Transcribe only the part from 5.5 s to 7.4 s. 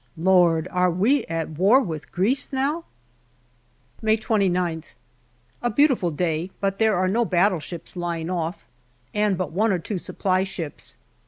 A beautiful day, but there are no